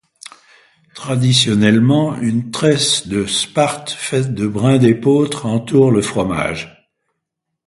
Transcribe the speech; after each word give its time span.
Traditionnellement, 0.95 2.17
une 2.19 2.49
tresse 2.49 3.07
de 3.07 3.27
sparte 3.27 3.91
faite 3.91 4.33
de 4.33 4.47
brins 4.47 4.79
d’épeautre 4.79 5.45
entoure 5.45 5.91
le 5.91 6.01
fromage. 6.01 6.89